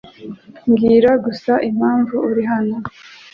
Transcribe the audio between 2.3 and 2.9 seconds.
hano.